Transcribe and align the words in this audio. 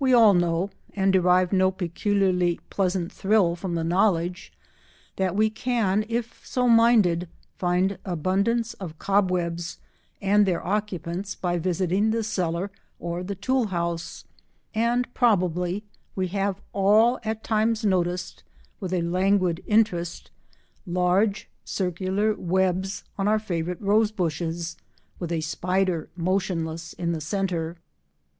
We 0.00 0.12
all 0.12 0.34
know—and 0.34 1.12
derive 1.12 1.52
no 1.52 1.70
peculiarly 1.70 2.58
pleasant 2.70 3.12
thrill 3.12 3.54
from 3.54 3.76
the 3.76 3.84
knowledge—that 3.84 5.36
we 5.36 5.48
can, 5.48 6.04
if 6.08 6.44
so 6.44 6.66
minded, 6.66 7.28
find 7.56 7.96
abundance 8.04 8.74
of 8.74 8.98
cobwebs 8.98 9.78
and 10.20 10.44
their 10.44 10.66
occupants 10.66 11.36
by 11.36 11.58
visiting 11.58 12.10
the 12.10 12.24
cellar 12.24 12.72
or 12.98 13.22
the 13.22 13.36
tool 13.36 13.66
house; 13.66 14.24
and 14.74 15.14
probably 15.14 15.84
we 16.16 16.26
have 16.34 16.60
all 16.72 17.20
at 17.22 17.44
times 17.44 17.84
noticed, 17.84 18.42
with 18.80 18.92
a 18.92 19.02
languid 19.02 19.62
interest, 19.68 20.32
large 20.84 21.48
circular 21.64 22.34
webs 22.34 23.04
on 23.16 23.28
our 23.28 23.38
favourite 23.38 23.80
rose 23.80 24.10
bushes, 24.10 24.76
with 25.20 25.30
a 25.30 25.40
spider 25.42 26.08
motionless 26.16 26.92
in 26.94 27.12
the 27.12 27.20
centre. 27.20 27.76